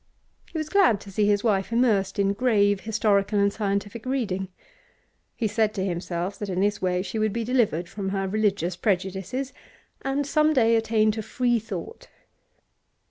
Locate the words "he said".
5.35-5.75